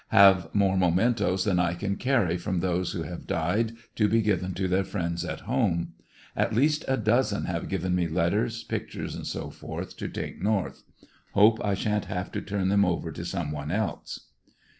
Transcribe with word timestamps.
Have 0.09 0.49
more 0.55 0.75
mementoes 0.77 1.45
than 1.45 1.59
I 1.59 1.75
can 1.75 1.95
carry, 1.95 2.35
from 2.35 2.59
those 2.59 2.93
who 2.93 3.03
have 3.03 3.27
died, 3.27 3.73
to 3.97 4.09
be 4.09 4.23
given 4.23 4.55
to 4.55 4.67
their 4.67 4.83
friends 4.83 5.23
at 5.23 5.41
home. 5.41 5.93
At 6.35 6.55
least 6.55 6.83
a 6.87 6.97
dozen 6.97 7.45
have 7.45 7.69
given 7.69 7.93
me 7.93 8.07
letters, 8.07 8.63
pictures 8.63 9.13
&c., 9.31 9.39
to 9.39 10.07
take 10.07 10.41
North. 10.41 10.81
Hope 11.33 11.63
I 11.63 11.75
shan't 11.75 12.05
have 12.05 12.31
to 12.31 12.41
turn 12.41 12.69
them 12.69 12.83
over 12.83 13.11
to 13.11 13.23
some 13.23 13.51
one 13.51 13.69
else. 13.69 14.29